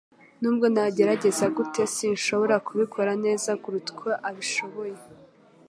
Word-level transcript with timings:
Nubwo 0.41 0.65
nagerageza 0.73 1.45
gute, 1.57 1.81
sinshobora 1.95 2.55
kubikora 2.67 3.11
neza 3.25 3.49
kuruta 3.61 3.89
uko 3.93 4.07
abishoboye. 4.29 4.97